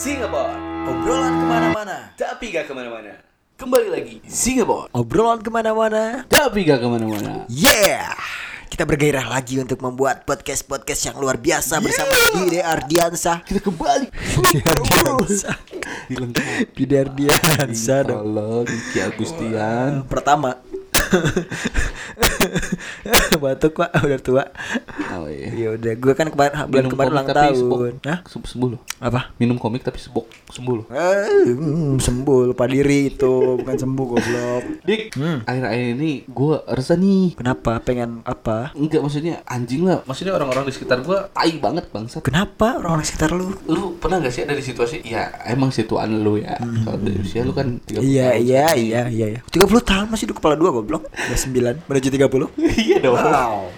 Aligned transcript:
Singapore. 0.00 0.56
Obrolan 0.88 1.36
ke 1.36 1.44
mana-mana. 1.44 1.96
Tapi 2.16 2.48
gak 2.56 2.64
ke 2.64 2.72
mana-mana. 2.72 3.20
Kembali 3.60 3.92
lagi 3.92 4.24
Singapore. 4.24 4.88
Obrolan 4.96 5.44
ke 5.44 5.52
mana-mana 5.52 6.24
Tapi 6.24 6.64
gak 6.64 6.80
ke 6.80 6.88
mana-mana. 6.88 7.44
Yeah! 7.52 8.16
Kita 8.72 8.88
bergairah 8.88 9.28
lagi 9.28 9.60
untuk 9.60 9.76
membuat 9.84 10.24
podcast-podcast 10.24 11.12
yang 11.12 11.20
luar 11.20 11.36
biasa 11.36 11.84
bersama 11.84 12.16
Dide 12.32 12.64
Ardiansa 12.64 13.44
Kita 13.44 13.60
kembali. 13.60 14.08
Dide 14.40 14.64
Ardiansa 14.72 15.52
Dide 16.72 16.96
Ardiansa 16.96 17.96
dong. 18.00 18.24
Halo 18.24 18.64
Diki 18.64 19.04
Agustian. 19.04 20.08
Pertama 20.08 20.64
Batuk 23.42 23.72
pak 23.76 23.90
udah 23.96 24.18
tua 24.18 24.44
Oh 25.12 25.26
iya 25.26 25.48
Ya 25.50 25.68
udah 25.72 25.92
gue 25.92 26.12
kan 26.12 26.26
kemarin 26.26 26.52
bulan 26.60 26.68
Minum 26.70 26.90
kemarin 26.90 27.10
ulang 27.12 27.28
tahun. 27.28 27.92
Hah? 28.02 28.18
Se- 28.24 28.42
Sembuh 28.46 28.68
loh 28.70 28.80
Apa? 28.98 29.34
Minum 29.36 29.56
komik 29.56 29.80
tapi 29.80 29.96
sebok 29.96 30.24
Sembuh 30.48 30.74
loh 30.74 30.86
Eh, 30.88 31.50
hmm, 31.50 31.98
sembuh 31.98 32.38
lupa 32.48 32.64
diri 32.64 33.08
itu 33.08 33.32
bukan 33.56 33.76
sembuh 33.76 34.06
goblok. 34.08 34.62
Dik 34.82 35.02
Hmm. 35.12 35.42
Akhir-akhir 35.42 35.84
ini 35.94 36.10
Gue 36.24 36.62
resah 36.66 36.94
nih 36.94 37.34
Kenapa? 37.34 37.80
Pengen 37.80 38.22
apa? 38.22 38.70
Enggak 38.72 39.00
maksudnya 39.00 39.42
anjing 39.44 39.82
lah 39.82 40.00
Maksudnya 40.04 40.32
orang-orang 40.32 40.64
di 40.64 40.72
sekitar 40.72 41.00
gue 41.00 41.18
Tai 41.28 41.52
banget 41.56 41.84
bangsat 41.88 42.22
Kenapa 42.22 42.76
orang-orang 42.76 43.04
sekitar 43.04 43.30
lu? 43.30 43.52
Lu 43.64 43.96
pernah 43.96 44.18
gak 44.18 44.30
sih 44.30 44.42
ada 44.42 44.52
di 44.52 44.62
situasi 44.62 45.02
Ya 45.02 45.28
emang 45.44 45.70
situan 45.70 46.14
lu 46.16 46.36
ya 46.36 46.54
Kalau 46.56 46.96
dari 46.96 47.18
usia 47.18 47.42
lu 47.42 47.52
kan 47.52 47.80
30 47.80 48.00
Iya 48.00 48.28
tahun. 48.30 48.42
iya 48.42 48.66
iya 48.72 49.00
iya 49.10 49.26
iya. 49.28 49.40
30 49.44 49.66
tahun 49.82 50.06
masih 50.06 50.26
di 50.26 50.34
kepala 50.34 50.54
dua 50.54 50.70
goblok. 50.70 51.08
Udah 51.08 51.38
9 51.38 51.86
menuju 51.86 52.08
30. 52.08 52.30
Iya 52.80 52.99
dong 53.00 53.16
Wow. 53.16 53.68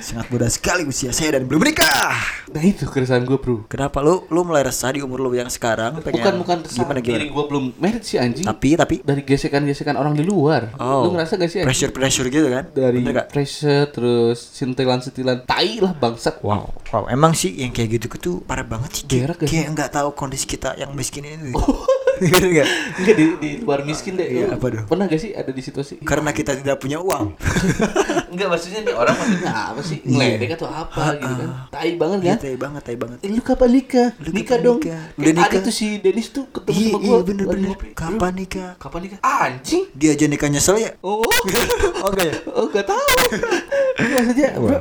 Sangat 0.00 0.32
muda 0.32 0.48
sekali 0.48 0.88
usia 0.88 1.12
saya 1.12 1.36
dan 1.36 1.44
belum 1.44 1.60
menikah. 1.60 2.16
Nah 2.48 2.64
itu 2.64 2.88
keresahan 2.88 3.28
gue 3.28 3.36
bro 3.36 3.68
Kenapa 3.68 4.00
lu 4.00 4.24
lu 4.32 4.40
mulai 4.40 4.64
resah 4.64 4.88
di 4.88 5.04
umur 5.04 5.20
lu 5.20 5.36
yang 5.36 5.52
sekarang? 5.52 6.00
Pengen 6.00 6.16
Bukan 6.16 6.34
bukan 6.40 6.56
gimana 6.64 7.00
Diri 7.04 7.28
gimana? 7.28 7.34
gue 7.36 7.44
belum 7.44 7.64
merit 7.76 8.00
sih 8.00 8.16
anjing 8.16 8.48
Tapi 8.48 8.80
tapi 8.80 8.94
Dari 9.04 9.20
gesekan-gesekan 9.20 10.00
orang 10.00 10.16
di 10.16 10.24
luar 10.24 10.72
oh. 10.80 11.04
Lu 11.04 11.12
ngerasa 11.12 11.36
gak 11.36 11.52
sih 11.52 11.60
anjing? 11.60 11.68
pressure 11.68 11.92
pressure 11.92 12.28
gitu 12.32 12.48
kan? 12.48 12.64
Dari 12.72 13.04
pressure 13.28 13.92
Terus 13.92 14.40
sentilan-sentilan 14.56 15.44
Tai 15.44 15.70
lah 15.84 15.92
bangsat 15.92 16.40
Wow, 16.40 16.72
wow, 16.88 17.04
emang 17.12 17.36
sih 17.36 17.60
yang 17.60 17.76
kayak 17.76 18.00
gitu 18.00 18.06
tuh 18.16 18.36
parah 18.40 18.64
banget 18.64 19.02
sih. 19.02 19.04
Kayak, 19.04 19.20
Berak 19.28 19.36
gak 19.36 19.44
sih? 19.44 19.52
kayak 19.60 19.68
nggak 19.76 19.90
tahu 19.92 20.08
kondisi 20.16 20.46
kita 20.48 20.72
yang 20.80 20.96
miskin 20.96 21.28
ini. 21.28 21.52
Gitu 22.20 22.44
nggak? 22.48 22.68
Enggak 22.98 23.14
di, 23.14 23.24
di 23.38 23.50
luar 23.60 23.80
miskin 23.82 24.14
deh 24.14 24.26
Iya, 24.26 24.46
apa 24.52 24.66
tuh? 24.68 24.82
Pernah 24.84 25.04
gak 25.06 25.18
sih 25.18 25.30
ada 25.32 25.48
di 25.48 25.58
situasi 25.58 26.00
Karena 26.00 26.30
kita 26.30 26.54
tidak 26.54 26.76
punya 26.76 26.98
uang. 26.98 27.34
Enggak 28.32 28.48
maksudnya 28.48 28.80
nih 28.82 28.92
orang 28.92 29.14
maksudnya 29.14 29.52
apa 29.72 29.80
sih 29.80 29.98
Ngeledek 30.00 30.50
atau 30.54 30.68
apa 30.68 31.16
gitu 31.16 31.34
kan 31.36 31.50
Tai 31.68 31.90
banget 31.94 32.18
Iya, 32.18 32.28
kan 32.28 32.38
tai 32.38 32.56
banget, 32.56 32.82
tai 32.82 32.96
banget. 32.96 33.18
Eh, 33.20 33.28
lu 33.28 33.40
kapan 33.40 33.70
nikah? 33.70 34.08
Lu 34.16 34.30
nikah 34.30 34.48
kapan 34.54 34.66
dong. 34.66 34.78
Udah 35.16 35.32
nikah. 35.34 35.60
tuh 35.60 35.74
si 35.74 35.86
Dennis 35.98 36.28
tuh 36.28 36.44
ketemu 36.48 36.74
Iya, 36.74 36.88
sama 36.88 36.98
iya 36.98 37.08
gua. 37.08 37.18
bener 37.22 37.44
lagi 37.44 37.54
bener. 37.54 37.68
ngopi. 37.70 37.86
Kapan 37.92 38.32
nikah? 38.34 38.70
Kapan 38.76 39.00
nikah? 39.00 39.18
Anjing. 39.20 39.84
Dia 39.92 40.10
aja 40.12 40.24
nikah 40.26 40.48
nyesel 40.48 40.76
ya? 40.78 40.90
Oh. 41.00 41.22
Oh 41.22 42.10
enggak 42.12 42.26
ya? 42.26 42.34
oh, 42.50 42.66
gak 42.68 42.84
tahu. 42.84 43.08
Maksudnya, 43.98 44.50
bro, 44.54 44.78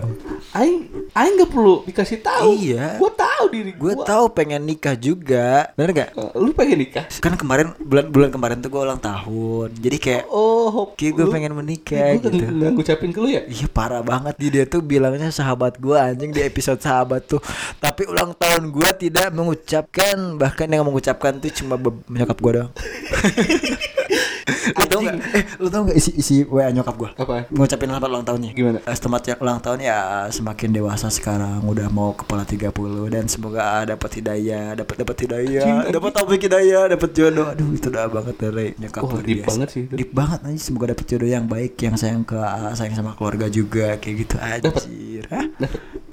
aing 0.53 0.85
aing 1.17 1.33
gak 1.35 1.49
perlu 1.49 1.81
dikasih 1.83 2.19
tahu. 2.19 2.49
Iya. 2.55 2.95
Gua 2.95 3.09
tahu 3.09 3.43
diri 3.49 3.71
Gue 3.73 3.93
gua. 3.93 4.05
tahu 4.05 4.25
pengen 4.29 4.61
nikah 4.61 4.93
juga. 4.93 5.73
Bener 5.73 5.89
gak? 5.91 6.09
Eh, 6.13 6.31
Lu 6.35 6.51
pengen 6.51 6.77
nikah? 6.77 7.09
Kan 7.17 7.33
kemarin 7.33 7.73
bulan 7.79 8.05
bulan 8.07 8.29
kemarin 8.29 8.57
tuh 8.57 8.69
gue 8.69 8.81
ulang 8.83 8.99
tahun. 8.99 9.73
Jadi 9.73 9.97
kayak 9.97 10.23
Oh, 10.27 10.93
kayak 10.93 11.13
gue 11.13 11.25
pengen 11.27 11.53
menikah 11.53 12.13
Gue 12.15 12.29
gitu. 12.29 12.45
nggak 12.45 12.71
ngucapin 12.71 13.09
ke 13.09 13.19
lu 13.19 13.29
ya? 13.29 13.41
Iya 13.43 13.67
parah 13.67 14.01
banget 14.01 14.35
di 14.35 14.47
dia 14.47 14.63
tuh 14.63 14.79
bilangnya 14.79 15.29
sahabat 15.29 15.77
gue 15.77 15.95
anjing 15.95 16.29
di 16.29 16.41
episode 16.41 16.77
sahabat 16.77 17.25
tuh 17.25 17.41
Tapi 17.77 18.05
ulang 18.05 18.33
tahun 18.33 18.69
gue 18.69 18.89
tidak 18.99 19.31
mengucapkan 19.31 20.37
Bahkan 20.37 20.67
yang 20.67 20.83
mengucapkan 20.83 21.37
tuh 21.37 21.49
cuma 21.51 21.79
nyokap 22.07 22.37
gue 22.37 22.51
doang 22.53 22.71
Lu 24.47 24.85
tau 24.87 24.99
gak? 25.01 25.15
Eh 25.29 25.43
lu 25.57 25.67
tau 25.67 25.81
gak 25.83 25.93
isi, 25.93 26.11
isi 26.15 26.35
WA 26.43 26.71
nyokap 26.71 26.95
gue? 26.95 27.09
Apa? 27.13 27.35
Ngucapin 27.49 27.87
selamat 27.87 28.07
ulang 28.07 28.23
tahunnya 28.23 28.51
Gimana? 28.51 28.79
Selamat 28.89 29.21
ya 29.23 29.35
ulang 29.37 29.59
tahun 29.59 29.79
ya 29.81 29.97
semakin 30.29 30.69
dewasa 30.71 31.07
sekarang 31.07 31.59
Udah 31.61 31.87
mau 31.87 32.13
kepala 32.13 32.43
30 32.43 32.71
Dan 33.07 33.27
semoga 33.27 33.83
dapat 33.83 34.11
hidayah 34.15 34.73
Dapat 34.73 34.95
dapat 35.03 35.17
hidayah 35.19 35.89
Dapat 35.89 36.11
taufik 36.13 36.41
hidayah 36.41 36.83
Dapat 36.87 37.09
jodoh 37.11 37.47
Aduh 37.47 37.69
itu 37.71 37.87
doa 37.87 38.07
banget 38.07 38.35
dari 38.37 38.67
nyokap 38.77 39.01
luar 39.03 39.19
deep 39.21 39.35
biasa. 39.37 39.49
banget 39.49 39.67
sih 39.69 39.81
itu. 39.83 39.93
Deep 39.95 40.11
banget 40.11 40.39
aja 40.41 40.59
Semoga 40.59 40.85
dapat 40.95 41.05
jodoh 41.05 41.29
yang 41.29 41.45
baik 41.45 41.73
Yang 41.77 41.95
sayang 41.99 42.23
ke 42.23 42.39
sayang 42.73 42.95
sama 42.95 43.11
keluarga 43.13 43.47
juga 43.47 43.99
Kayak 43.99 44.15
gitu 44.23 44.35
anjir? 44.37 45.23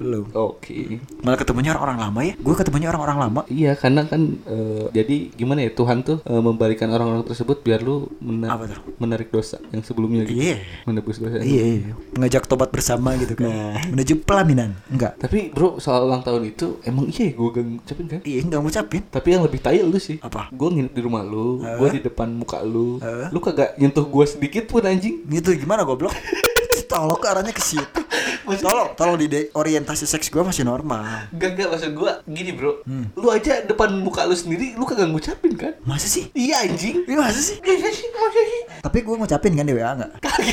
Belum 0.05 0.25
Oke. 0.31 1.01
Malah 1.19 1.33
ketemunya 1.35 1.73
orang-orang 1.73 1.97
lama 1.99 2.19
ya 2.21 2.33
Gue 2.37 2.53
ketemunya 2.53 2.87
orang-orang 2.87 3.17
lama 3.19 3.41
Iya, 3.47 3.73
karena 3.73 4.05
kan 4.05 4.21
eh, 4.39 4.85
jadi 4.93 5.15
gimana 5.31 5.59
ya 5.59 5.71
Tuhan 5.71 6.01
tuh 6.01 6.21
eh, 6.21 6.37
membalikan 6.39 6.87
orang-orang 6.87 7.25
tersebut 7.25 7.59
biar 7.59 7.81
lu 7.81 8.05
mena- 8.19 8.53
Apa 8.53 8.69
tuh? 8.69 8.77
menarik 8.95 9.27
dosa 9.27 9.57
yang 9.69 9.81
sebelumnya 9.81 10.23
gitu. 10.23 10.37
Iya 10.39 10.57
Menebus 10.85 11.17
dosa. 11.17 11.41
Iya 11.41 11.63
iya 11.81 11.91
Mengajak 12.13 12.45
tobat 12.45 12.69
bersama 12.69 13.17
gitu 13.17 13.33
kan 13.33 13.49
Menuju 13.89 14.21
pelaminan 14.21 14.77
Enggak 14.87 15.17
Tapi 15.17 15.49
bro 15.49 15.77
soal 15.77 16.05
ulang 16.05 16.21
tahun 16.21 16.45
itu 16.45 16.77
emang 16.83 17.09
iya 17.09 17.33
gue 17.33 17.49
gak 17.49 17.65
ngucapin 17.65 18.05
kan? 18.07 18.19
Iya 18.21 18.39
enggak 18.41 18.61
ngucapin 18.61 19.01
Tapi 19.07 19.27
yang 19.27 19.41
lebih 19.41 19.59
tai 19.59 19.81
lu 19.81 19.97
sih. 19.97 20.21
Apa? 20.21 20.51
Gue 20.51 20.69
nginep 20.69 20.91
di 20.91 21.01
rumah 21.01 21.21
lu, 21.21 21.59
Hah? 21.59 21.75
gue 21.75 21.89
di 21.91 22.01
depan 22.01 22.29
muka 22.29 22.61
lu. 22.61 22.99
Hah? 22.99 23.29
Lu 23.29 23.39
kagak 23.39 23.73
nyentuh 23.75 24.03
gue 24.03 24.25
sedikit 24.25 24.67
pun 24.67 24.81
anjing. 24.81 25.25
Gitu 25.25 25.55
gimana 25.55 25.81
goblok? 25.81 26.13
Tolong 26.85 27.17
ke 27.17 27.25
arahnya 27.25 27.49
ke 27.49 27.59
situ. 27.59 28.01
Tolong, 28.45 28.93
tolong 28.93 29.17
di 29.17 29.27
orientasi 29.49 30.05
seks 30.05 30.29
gue 30.29 30.43
masih 30.45 30.61
normal. 30.61 31.01
Gak 31.33 31.57
gak 31.57 31.67
maksud 31.73 31.91
gue 31.97 32.11
gini 32.29 32.53
bro. 32.53 32.85
Hmm. 32.85 33.09
Lu 33.17 33.33
aja 33.33 33.65
depan 33.65 33.97
muka 33.97 34.21
lu 34.29 34.37
sendiri, 34.37 34.77
lu 34.77 34.85
kagak 34.85 35.09
ngucapin 35.09 35.57
kan? 35.57 35.73
Masa 35.81 36.05
sih? 36.05 36.29
Iya 36.37 36.69
anjing. 36.69 37.09
Iya 37.09 37.17
masa 37.17 37.41
sih? 37.41 37.57
Iya 37.65 37.89
sih, 37.89 38.07
masa 38.13 38.41
sih? 38.45 38.61
Tapi 38.85 38.97
gue 39.01 39.15
ngucapin 39.17 39.57
kan 39.57 39.65
di 39.65 39.73
WA 39.73 39.97
enggak? 39.97 40.11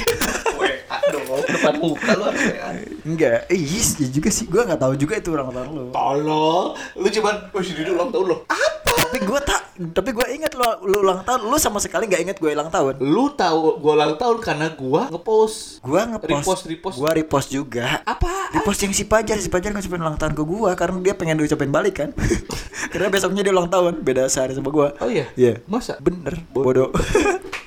WA 0.61 0.97
dong, 1.13 1.25
depan 1.45 1.75
muka 1.77 2.11
lu 2.17 2.25
harus 2.33 2.43
WA. 2.49 2.69
Enggak. 3.05 3.39
Eh, 3.53 3.61
yes, 3.61 4.01
ya 4.01 4.09
juga 4.09 4.29
sih. 4.33 4.49
Gue 4.49 4.65
nggak 4.65 4.81
tahu 4.81 4.97
juga 4.97 5.21
itu 5.21 5.29
tahun 5.33 5.69
lu. 5.69 5.85
Tolong, 5.93 6.67
lu 6.97 7.09
cuman, 7.13 7.35
oh 7.53 7.61
si 7.61 7.77
Dido 7.77 7.93
ulang 7.93 8.09
tahun 8.09 8.25
lo. 8.33 8.37
Apa? 8.49 8.93
Tapi 9.05 9.19
gue 9.21 9.41
tak, 9.45 9.62
tapi 9.91 10.15
gue 10.15 10.27
inget 10.31 10.55
lo, 10.55 10.87
lu 10.87 11.03
ulang 11.03 11.27
tahun. 11.27 11.51
Lu 11.51 11.59
sama 11.59 11.83
sekali 11.83 12.07
nggak 12.07 12.23
inget 12.23 12.37
gue 12.39 12.55
ulang 12.55 12.71
tahun. 12.71 13.03
Lu 13.03 13.35
tahu 13.35 13.83
gua 13.83 13.93
ulang 13.99 14.15
tahun 14.15 14.39
karena 14.39 14.71
gua 14.79 15.11
ngepost. 15.11 15.83
Gue 15.83 15.99
ngepost, 15.99 16.31
Repost, 16.31 16.63
repost. 16.71 16.97
Gue 17.03 17.11
repost 17.19 17.49
juga. 17.51 18.07
Apa? 18.07 18.55
Repost 18.55 18.81
yang 18.87 18.95
si 18.95 19.05
Pajar, 19.09 19.43
si 19.43 19.51
Pajar 19.51 19.75
ngucapin 19.75 19.99
ulang 19.99 20.19
tahun 20.21 20.39
ke 20.39 20.43
gue 20.47 20.71
karena 20.79 20.97
dia 21.03 21.15
pengen 21.19 21.43
diucapin 21.43 21.75
balik 21.75 21.95
kan. 21.99 22.11
karena 22.93 23.09
besoknya 23.11 23.43
dia 23.43 23.51
ulang 23.51 23.67
tahun, 23.67 24.07
beda 24.07 24.31
sehari 24.31 24.55
sama 24.55 24.71
gue. 24.71 24.89
Oh 25.03 25.11
iya? 25.11 25.27
Iya. 25.35 25.65
Masa? 25.67 25.99
Bener, 25.99 26.39
bodoh. 26.55 26.95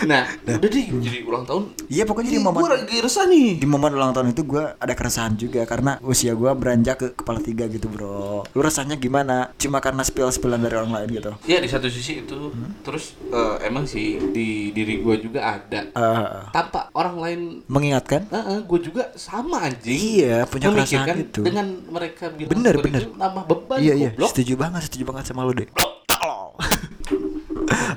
Nah, 0.00 0.24
udah 0.46 0.56
deh 0.62 0.86
jadi 0.90 1.18
ulang 1.22 1.44
tahun. 1.44 1.62
Iya 1.86 2.04
pokoknya 2.04 2.30
di 2.30 2.40
momen 2.40 2.60
gua 2.60 2.70
lagi 2.74 2.96
resah 2.98 3.24
nih. 3.24 3.58
di 3.58 3.66
momen 3.66 3.92
ulang 3.92 4.12
tahun 4.12 4.32
itu 4.32 4.42
gue 4.42 4.64
ada 4.72 4.94
keresahan 4.94 5.34
juga 5.34 5.62
karena 5.64 6.00
usia 6.00 6.32
gue 6.32 6.50
beranjak 6.50 6.96
ke 6.96 7.06
kepala 7.14 7.38
tiga 7.38 7.66
gitu 7.66 7.86
bro. 7.86 8.42
Lu 8.46 8.60
rasanya 8.60 8.96
gimana? 8.96 9.52
Cuma 9.56 9.78
karena 9.78 10.00
spill-spillan 10.00 10.58
dari 10.58 10.74
orang 10.74 10.92
lain 10.92 11.08
gitu. 11.12 11.32
Ya 11.44 11.60
di 11.60 11.68
satu 11.68 11.86
sisi 11.86 12.22
itu, 12.22 12.50
terus 12.80 13.12
eh, 13.28 13.66
emang 13.66 13.84
sih 13.84 14.16
di 14.30 14.70
diri 14.70 15.00
gua 15.00 15.16
juga 15.16 15.40
ada. 15.58 15.80
Eh, 15.86 16.40
Tanpa 16.50 16.88
orang 16.92 17.16
lain, 17.18 17.40
mengingatkan? 17.66 18.24
gue 18.60 18.80
juga 18.80 19.12
sama 19.14 19.66
anjing. 19.66 19.92
Iya, 20.20 20.46
punya 20.46 20.70
Memikirkan 20.70 21.16
itu. 21.18 21.40
dengan 21.42 21.66
mereka 21.86 22.30
bilang 22.30 22.50
Bener, 22.50 22.74
bener. 22.78 23.02
itu, 23.04 23.12
nambah 23.14 23.44
beban. 23.46 23.78
iya 23.78 23.94
iya, 23.94 24.10
goblok. 24.12 24.30
setuju 24.30 24.54
banget, 24.56 24.80
setuju 24.86 25.04
banget 25.10 25.24
sama 25.28 25.42
lu 25.44 25.52
deh. 25.54 25.68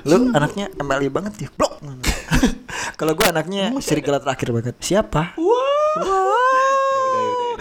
Lu 0.04 0.30
anaknya 0.36 0.68
MLI 0.76 1.08
banget 1.08 1.32
ya, 1.44 1.48
blok. 1.52 1.80
Kalau 2.98 3.12
gue 3.16 3.26
anaknya 3.26 3.72
serigala 3.80 4.20
terakhir 4.20 4.52
banget. 4.52 4.76
Siapa? 4.78 5.36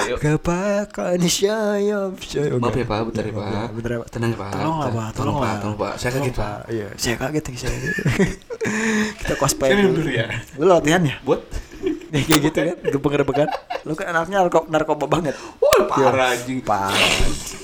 Yuk. 0.03 0.19
Kepakan 0.19 1.19
syayap 1.25 2.19
syayap. 2.19 2.59
Maaf 2.59 2.75
ya 2.75 2.83
pak, 2.83 2.99
bentar 3.07 3.23
ya 3.23 3.33
pak. 3.33 3.69
Bentar 3.71 3.91
ya, 3.95 3.99
Pak. 4.03 4.09
Tenang 4.11 4.31
ya 4.35 4.37
pak. 4.37 4.51
Tolong 4.51 4.77
lah 4.77 4.89
pak, 4.91 5.09
tolong 5.15 5.37
lah. 5.39 5.43
pak, 5.43 5.55
tolong 5.63 5.77
pak. 5.79 5.93
Saya 5.95 6.11
kaget 6.19 6.35
pak. 6.35 6.57
Iya, 6.67 6.87
saya 6.99 7.15
kaget 7.15 7.43
saya. 7.55 7.77
Kita 9.23 9.33
cosplay. 9.39 9.69
Dulu 9.79 10.11
ya. 10.11 10.27
Lu 10.59 10.65
latihan 10.67 11.01
ya? 11.03 11.15
Buat? 11.23 11.41
Ya, 12.13 12.21
kayak 12.29 12.41
gitu 12.45 12.59
kan, 12.61 12.77
gepeng-gepekan. 12.93 13.47
Lu 13.89 13.97
kan 13.97 14.13
anaknya 14.13 14.45
narko 14.45 14.69
narkoba 14.69 15.09
banget. 15.09 15.33
Wah 15.57 15.81
parah 15.89 16.37
anjing. 16.37 16.61
Parah. 16.61 16.93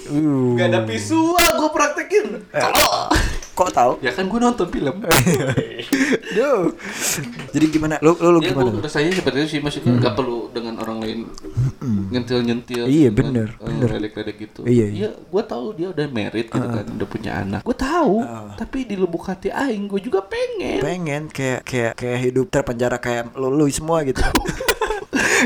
Uh. 0.09 0.57
Gak 0.57 0.73
ada 0.73 0.81
visual 0.89 1.37
gue 1.37 1.69
praktekin. 1.69 2.25
Kalau 2.49 3.13
Kok 3.59 3.71
tahu? 3.75 3.93
ya 3.99 4.15
kan 4.15 4.23
gue 4.23 4.39
nonton 4.39 4.67
film. 4.71 4.95
Duh. 6.35 6.71
Jadi 7.51 7.65
gimana? 7.67 7.99
Lu 7.99 8.15
lu, 8.15 8.37
lu 8.37 8.39
ya 8.39 8.55
gimana? 8.55 8.71
gue 8.71 8.79
rasanya 8.79 9.11
seperti 9.11 9.37
itu 9.43 9.49
sih 9.49 9.59
maksudnya 9.59 9.99
nggak 9.99 10.15
perlu 10.15 10.47
dengan 10.49 10.79
orang 10.79 10.97
lain 11.03 11.19
nyentil 12.09 12.39
nyentil 12.39 12.87
Iya, 12.87 13.09
bener, 13.11 13.59
bener. 13.59 13.89
ledek 13.99 14.13
ledek 14.15 14.35
gitu 14.39 14.61
Iya, 14.63 14.85
iya. 14.87 14.87
iya 14.95 15.09
gue 15.11 15.43
tahu 15.43 15.75
dia 15.75 15.91
udah 15.91 16.05
married 16.07 16.47
gitu 16.47 16.67
kan 16.69 16.85
udah 16.87 17.07
punya 17.07 17.31
anak 17.35 17.61
gue 17.65 17.75
tahu 17.75 18.23
tapi 18.55 18.85
di 18.85 18.95
lubuk 18.95 19.27
hati 19.27 19.49
aing 19.49 19.87
gue 19.87 19.99
juga 19.99 20.23
pengen 20.23 20.79
Pengen 20.79 21.23
kayak 21.27 21.67
kayak 21.67 21.93
kayak 21.99 22.19
hidup 22.21 22.47
terpenjara 22.47 22.95
kayak 22.95 23.35
lu, 23.35 23.51
lu 23.51 23.65
semua 23.67 24.03
gitu. 24.07 24.21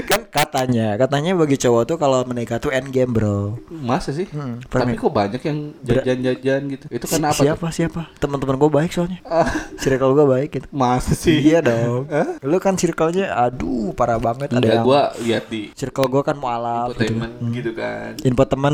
kan 0.04 0.22
katanya, 0.26 0.98
katanya 0.98 1.32
bagi 1.34 1.56
cowok 1.56 1.84
tuh 1.86 1.98
kalau 1.98 2.24
menikah 2.24 2.58
tuh 2.58 2.70
end 2.70 2.90
game, 2.90 3.12
Bro. 3.12 3.62
Masa 3.70 4.10
sih? 4.10 4.26
Hmm, 4.28 4.60
Tapi 4.64 4.96
kok 4.96 5.10
banyak 5.10 5.40
yang 5.40 5.58
jajan-jajan 5.82 6.62
gitu. 6.70 6.86
Itu 6.90 7.06
karena 7.06 7.30
apa? 7.30 7.38
Si- 7.38 7.44
siapa 7.44 7.68
siapa? 7.70 8.02
Teman-teman 8.18 8.56
gue 8.56 8.70
baik 8.72 8.92
soalnya. 8.92 9.20
Ah, 9.24 9.46
Circle 9.76 10.14
gue 10.14 10.26
baik 10.26 10.50
gitu. 10.52 10.68
masa 10.70 11.14
sih? 11.14 11.38
Iya 11.44 11.62
dong. 11.62 12.10
Lu 12.42 12.58
kan 12.58 12.74
circle-nya 12.74 13.30
aduh 13.30 13.94
parah 13.94 14.18
banget 14.18 14.50
ada 14.50 14.64
yang 14.64 14.82
gua 14.82 15.12
lihat 15.20 15.48
di 15.48 15.70
circle 15.74 16.08
gue 16.08 16.22
kan 16.22 16.34
mualaf 16.34 16.94
gitu. 16.94 17.04
infotainment 17.06 17.34
gitu 17.52 17.72
kan. 17.74 18.12
Info 18.22 18.44
teman. 18.44 18.74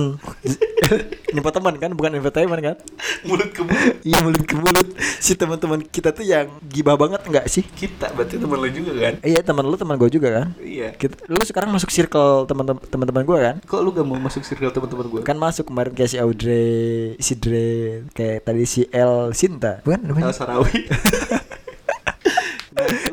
Info 1.36 1.50
teman 1.50 1.74
kan 1.75 1.92
bukan 1.92 2.12
infotainment 2.13 2.62
kan? 2.63 2.75
Mulut 3.24 3.50
ke 3.50 3.62
mulut. 3.62 3.94
Iya 4.01 4.18
mulut 4.22 4.44
ke 4.44 4.56
mulut. 4.56 4.88
Si 5.19 5.33
teman-teman 5.33 5.80
kita 5.83 6.10
tuh 6.10 6.24
yang 6.24 6.50
gibah 6.65 6.95
banget 6.95 7.22
enggak 7.24 7.45
sih? 7.45 7.62
Kita 7.63 8.10
berarti 8.12 8.38
teman 8.38 8.57
lu 8.57 8.69
juga 8.69 8.92
kan? 9.00 9.13
Iya 9.22 9.39
teman 9.42 9.63
lu 9.63 9.75
teman 9.75 9.95
gue 9.95 10.10
juga 10.10 10.30
kan? 10.31 10.48
Iya. 10.60 10.94
Kita, 10.94 11.08
lu 11.29 11.44
sekarang 11.45 11.69
masuk 11.69 11.89
circle 11.94 12.45
teman-teman 12.45 12.81
teman-teman 12.89 13.23
gue 13.25 13.38
kan? 13.38 13.56
Kok 13.65 13.81
lu 13.81 13.89
gak 13.94 14.06
mau 14.06 14.17
masuk 14.17 14.41
circle 14.45 14.73
teman-teman 14.73 15.06
gua? 15.09 15.21
Kan 15.25 15.38
masuk 15.38 15.69
kemarin 15.69 15.94
kayak 15.94 16.11
si 16.13 16.17
Audrey, 16.17 17.15
si 17.21 17.33
Dre, 17.38 18.06
kayak 18.13 18.45
tadi 18.45 18.63
si 18.65 18.85
El 18.89 19.33
Sinta, 19.33 19.81
bukan 19.85 20.06
El 20.06 20.07
namanya? 20.13 20.33
Sarawi. 20.33 20.89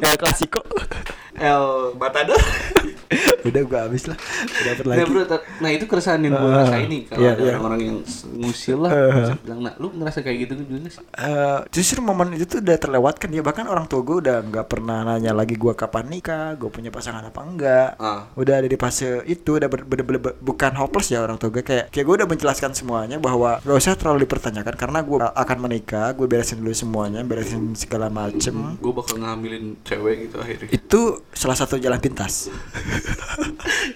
El 0.04 0.16
Klasiko. 0.16 0.62
El 1.36 1.96
Matador. 1.98 2.40
Udah 3.46 3.62
gua 3.62 3.80
habis 3.84 4.04
lah. 4.04 4.16
Udah 4.16 4.62
dapet 4.68 4.84
lagi. 4.84 4.96
Nah, 4.96 5.06
bro, 5.06 5.22
nah 5.58 5.70
itu 5.70 5.84
keresahan 5.84 6.20
yang 6.20 6.34
gue 6.34 6.48
Ah, 6.48 6.58
rasain 6.60 6.86
nih 6.86 7.02
kalau 7.04 7.20
iya, 7.20 7.30
ada 7.30 7.38
iya. 7.38 7.50
orang-orang 7.52 7.80
yang 7.82 7.96
ngusil 8.36 8.78
lah, 8.78 8.90
Ah. 8.90 9.10
bisa 9.16 9.34
bilang, 9.38 9.60
nah 9.60 9.72
lu 9.76 9.86
ngerasa 9.92 10.18
kayak 10.20 10.38
gitu 10.40 10.52
juga 10.58 10.88
sih? 10.88 11.02
Eh, 11.16 11.58
justru 11.70 11.98
momen 12.00 12.32
itu 12.32 12.46
tuh 12.46 12.58
udah 12.58 12.76
terlewatkan 12.76 13.28
ya 13.28 13.40
bahkan 13.40 13.64
orang 13.64 13.84
tua 13.84 14.00
gue 14.00 14.16
udah 14.18 14.36
nggak 14.42 14.66
pernah 14.66 15.02
nanya 15.04 15.32
lagi 15.32 15.54
gua 15.54 15.72
kapan 15.72 16.06
nikah 16.08 16.54
gue 16.54 16.68
punya 16.68 16.88
pasangan 16.88 17.22
apa 17.22 17.40
enggak 17.40 17.88
Ah. 17.96 18.26
udah 18.32 18.54
ada 18.56 18.66
di 18.66 18.74
fase 18.74 19.06
itu 19.24 19.56
udah 19.56 19.66
bener-bener 19.66 20.18
ber- 20.18 20.36
bukan 20.36 20.72
hopeless 20.74 21.08
ya 21.08 21.20
orang 21.20 21.36
tua 21.36 21.48
gue 21.48 21.62
kayak 21.62 21.88
kayak 21.88 22.04
gue 22.04 22.14
udah 22.16 22.26
menjelaskan 22.26 22.72
semuanya 22.72 23.16
bahwa 23.16 23.58
gak 23.58 23.76
usah 23.76 23.94
terlalu 23.94 24.24
dipertanyakan 24.24 24.74
karena 24.74 24.98
gue 25.00 25.18
akan 25.26 25.58
menikah 25.60 26.10
gue 26.12 26.26
beresin 26.26 26.58
dulu 26.58 26.72
semuanya 26.72 27.20
beresin 27.22 27.74
segala 27.74 28.08
macem 28.08 28.76
Gue 28.76 28.92
bakal 28.92 29.16
ngambilin 29.16 29.64
cewek 29.82 30.26
gitu 30.26 30.36
akhirnya. 30.36 30.68
itu 30.70 31.00
salah 31.30 31.54
satu 31.54 31.76
jalan 31.76 31.98
pintas 31.98 32.48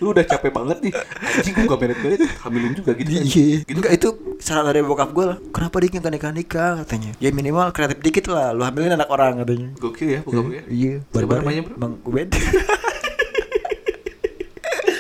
lu 0.01 0.13
udah 0.13 0.25
capek 0.25 0.51
banget 0.51 0.79
nih, 0.81 0.93
anjing 1.21 1.55
gue 1.55 1.65
gak 1.65 1.81
beret-beret, 1.81 2.21
hamilin 2.43 2.73
juga 2.75 2.93
gitu. 2.97 3.09
kan. 3.11 3.25
Iya, 3.25 3.57
enggak 3.69 3.93
itu 3.97 4.09
saran 4.39 4.65
dari 4.69 4.81
bokap 4.81 5.11
gue 5.13 5.25
lah. 5.25 5.39
Kenapa 5.51 5.77
dia 5.81 5.89
nggak 5.93 6.13
nikah 6.13 6.33
nikah 6.33 6.71
katanya? 6.85 7.11
Ya 7.21 7.31
minimal 7.31 7.71
kreatif 7.71 7.99
dikit 8.01 8.29
lah. 8.29 8.53
Lu 8.53 8.63
hamilin 8.65 8.97
anak 8.97 9.09
orang 9.09 9.41
katanya. 9.45 9.69
Gokil 9.79 10.09
ya, 10.09 10.21
bukan 10.25 10.53
ya? 10.53 10.63
Iya, 10.67 10.95
Siapa 11.03 11.15
barbar 11.17 11.37
namanya, 11.45 11.61
ya. 11.61 11.67
bro? 11.69 11.75
Bang 11.77 11.95
Ubed. 12.05 12.29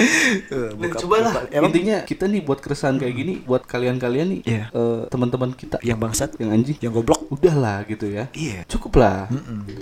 Eh, 0.01 0.71
Nah, 0.73 0.89
cobalah 0.97 1.33
bokap- 1.37 1.53
Emang 1.53 1.71
intinya 1.71 1.97
kita 2.03 2.25
nih 2.25 2.41
buat 2.41 2.59
keresahan 2.59 2.97
kayak 2.97 3.15
gini 3.15 3.35
buat 3.41 3.63
kalian-kalian 3.63 4.27
nih 4.31 4.41
Iya. 4.43 4.65
eh, 4.71 5.01
teman-teman 5.07 5.53
kita 5.53 5.77
yang 5.81 5.97
bangsat, 5.97 6.35
yang 6.37 6.51
anjing 6.51 6.77
yang 6.79 6.91
goblok. 6.91 7.21
udahlah 7.31 7.87
gitu 7.87 8.11
ya 8.11 8.27
Iya. 8.33 8.67
cukup 8.67 8.99
lah 8.99 9.31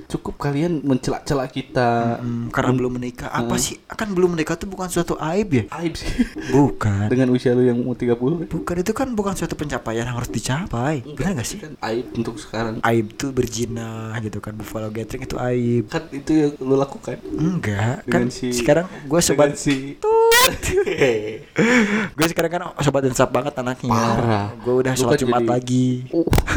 cukup 0.06 0.36
kalian 0.38 0.82
mencela-cela 0.82 1.46
kita 1.46 2.20
Hmm, 2.20 2.50
karena 2.50 2.72
belum 2.74 2.92
menikah. 2.94 3.30
Apa 3.30 3.56
sih? 3.56 3.80
Kan 3.88 4.10
belum 4.10 4.34
menikah 4.34 4.52
tuh 4.54 4.66
bukan 4.66 4.86
suatu 4.86 5.16
aib 5.18 5.48
ya? 5.50 5.64
aib 5.74 5.94
sih 5.94 6.12
Bukan. 6.46 7.08
dengan 7.08 7.28
usia 7.30 7.52
lu 7.52 7.62
yang 7.62 7.78
mau 7.78 7.94
30 7.94 8.14
kan 8.38 8.46
Bukan 8.50 8.76
itu 8.78 8.92
kan 8.92 9.08
bukan 9.10 9.32
suatu 9.32 9.54
pencapaian 9.54 10.04
yang 10.04 10.14
harus 10.14 10.28
dicapai. 10.28 11.00
Benar 11.08 11.32
gak 11.34 11.46
sih? 11.46 11.58
kan 11.58 11.72
aib 11.82 12.06
untuk 12.12 12.36
sekarang 12.36 12.80
Aib 12.82 13.14
tuh 13.14 13.30
berzina 13.30 13.88
gitu 14.18 14.38
kan. 14.38 14.52
Buffalo 14.52 14.88
gathering 14.88 15.22
itu 15.22 15.36
aib. 15.38 15.84
kan 15.88 16.04
itu 16.10 16.30
yang 16.34 16.52
lu 16.58 16.74
lakukan 16.74 17.16
Enggak, 17.30 18.04
dengan 18.04 18.26
kan 18.26 18.30
si 18.30 18.52
sekarang 18.52 18.84
gue 19.02 19.20
sobat 19.20 19.54
si 19.54 19.96
gue 22.16 22.26
sekarang 22.28 22.50
kan 22.50 22.62
sobat 22.80 23.04
insaf 23.06 23.28
banget 23.28 23.54
anaknya. 23.56 23.90
Parah. 23.92 24.48
gue 24.58 24.74
udah 24.84 24.92
sholat 24.94 25.16
kan 25.16 25.22
jumat 25.22 25.42
jadi- 25.42 25.52
lagi. 25.52 25.86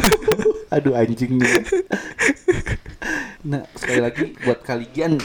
Aduh 0.74 0.96
anjing. 0.96 1.36
nih 1.36 1.52
nah 3.42 3.66
sekali 3.74 3.98
lagi 3.98 4.24
buat 4.40 4.62
kalian 4.62 5.18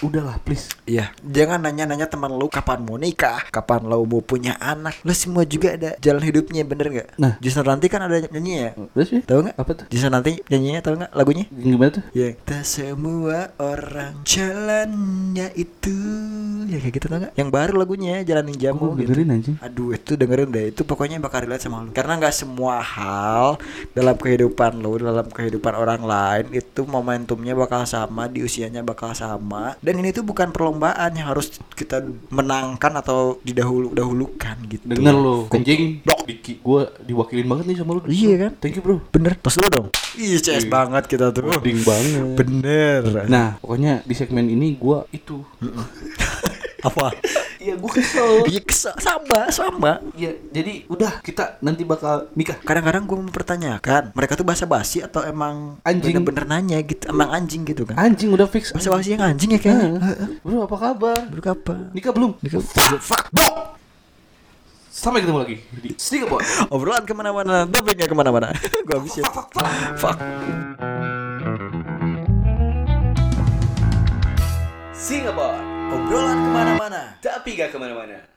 udahlah 0.00 0.38
please 0.40 0.70
Iya, 0.86 1.10
jangan 1.20 1.58
nanya-nanya 1.60 2.06
teman 2.06 2.30
lu 2.30 2.46
kapan 2.46 2.78
mau 2.78 2.94
nikah, 2.94 3.42
kapan 3.50 3.82
lu 3.82 4.06
mau 4.06 4.22
punya 4.22 4.54
anak. 4.56 4.94
Lu 5.02 5.10
semua 5.10 5.42
juga 5.42 5.74
ada 5.74 5.98
jalan 5.98 6.22
hidupnya, 6.22 6.62
bener 6.62 6.86
nggak? 6.88 7.08
Nah. 7.18 7.34
justru 7.42 7.66
nanti 7.66 7.90
kan 7.90 8.06
ada 8.06 8.22
nyanyi 8.22 8.54
ya. 8.54 8.70
terus 8.94 9.10
ya 9.10 9.20
Tahu 9.26 9.38
nggak? 9.42 9.56
apa 9.58 9.70
tuh 9.74 9.86
Justru 9.90 10.08
nanti 10.08 10.30
nyanyinya 10.46 10.80
tahu 10.80 10.94
nggak 10.96 11.10
lagunya? 11.10 11.44
gimana 11.50 11.90
tuh 11.90 12.04
Ya, 12.14 12.28
kita 12.32 12.62
semua 12.62 13.50
orang 13.58 14.14
jalannya 14.22 15.50
itu. 15.58 15.96
Ya 16.66 16.78
kayak 16.78 16.94
gitu 16.98 17.06
tau 17.06 17.18
nggak? 17.18 17.32
Yang 17.34 17.50
baru 17.50 17.72
lagunya 17.78 18.14
Jalan 18.22 18.46
yang 18.46 18.58
Jamu. 18.62 18.78
Kok 18.78 18.94
gitu. 18.94 19.02
dengerin 19.10 19.28
anjing 19.32 19.56
Aduh 19.58 19.90
itu 19.90 20.12
dengerin 20.14 20.50
deh 20.50 20.64
Itu 20.70 20.82
pokoknya 20.82 21.18
bakal 21.18 21.46
relate 21.46 21.62
sama 21.62 21.82
lu 21.82 21.90
Karena 21.90 22.18
nggak 22.18 22.34
semua 22.34 22.78
hal 22.82 23.58
Dalam 23.90 24.14
kehidupan 24.14 24.78
lu 24.78 24.98
Dalam 24.98 25.26
kehidupan 25.26 25.72
orang 25.72 26.02
lain 26.02 26.44
Itu 26.50 26.82
momentumnya 26.84 27.54
bakal 27.56 27.82
sama 27.88 28.28
Di 28.28 28.44
usianya 28.44 28.84
bakal 28.84 29.16
sama 29.16 29.74
Dan 29.80 30.04
ini 30.04 30.12
tuh 30.12 30.22
bukan 30.22 30.52
perlombaan 30.52 31.16
Yang 31.16 31.26
harus 31.26 31.46
kita 31.72 32.04
menangkan 32.28 32.92
Atau 33.00 33.40
didahulu-dahulukan 33.42 34.56
gitu 34.68 34.84
Denger 34.86 35.16
lo, 35.16 35.48
anjing, 35.50 36.04
Diki, 36.26 36.58
gue 36.58 36.80
diwakilin 37.06 37.46
banget 37.46 37.64
nih 37.70 37.76
sama 37.78 37.90
lu. 37.96 38.02
Iya 38.10 38.34
kan? 38.46 38.52
Thank 38.58 38.78
you 38.78 38.82
bro. 38.82 38.98
Bener 39.14 39.38
Tos 39.38 39.54
dulu 39.58 39.68
dong 39.70 39.86
Ih 40.18 40.38
CS 40.42 40.66
banget 40.66 41.06
kita 41.06 41.30
tuh 41.30 41.58
Ding 41.62 41.80
banget. 41.86 42.36
Bener 42.36 43.02
Nah, 43.26 43.56
pokoknya 43.62 44.02
di 44.04 44.14
segmen 44.14 44.46
ini 44.46 44.76
gue 44.76 44.98
itu. 45.14 45.40
Apa? 46.88 47.14
Iya, 47.66 47.74
gue 47.74 47.90
kesel. 47.90 48.30
Iya 48.52 48.62
kesel 48.62 48.94
Sama 48.96 49.50
Sama 49.50 49.92
Iya, 50.14 50.38
jadi 50.54 50.86
udah 50.86 51.18
kita 51.18 51.58
nanti 51.58 51.82
bakal 51.82 52.30
nikah. 52.38 52.62
Kadang-kadang 52.62 53.02
gue 53.02 53.18
mempertanyakan 53.26 54.14
Mereka 54.14 54.38
tuh 54.38 54.46
basa-basi 54.46 55.02
Atau 55.02 55.26
emang 55.26 55.82
Anjing. 55.82 56.22
Bener-bener 56.22 56.46
nanya 56.46 56.78
gitu 56.78 57.10
Emang 57.10 57.34
anjing 57.34 57.66
gitu 57.66 57.82
kan 57.82 57.98
Anjing 57.98 58.30
udah 58.30 58.46
fix. 58.46 58.70
Basa-basi 58.70 59.18
yang 59.18 59.26
anjing 59.26 59.50
ya 59.50 59.58
kayaknya. 59.58 59.98
Bro, 60.46 60.70
apa 60.70 60.76
kabar? 60.78 61.18
Baru 61.26 61.42
kapan? 61.42 61.90
Nikah 61.90 62.12
belum? 62.14 62.38
Nikah- 62.38 62.62
Fuck, 62.62 63.02
fuck, 63.02 63.24
bro. 63.34 63.74
Sampai 64.86 65.20
ketemu 65.20 65.38
lagi 65.42 65.56
di 65.82 65.90
Singapore. 65.98 66.46
Obrolan 66.72 67.02
ke 67.02 67.12
mana-mana 67.12 67.66
Tapi 67.66 67.98
gak 67.98 68.08
ke 68.08 68.16
mana-mana 68.16 68.54
Gue 68.86 68.94
habis 68.94 69.18
ya 69.18 69.26
Fuck 69.98 70.18
Singapore. 74.96 75.65
Obrolan 76.06 76.38
ke 76.38 76.50
mana-mana 76.54 77.02
Tapi 77.18 77.58
gak 77.58 77.74
ke 77.74 77.78
mana-mana. 77.82 78.35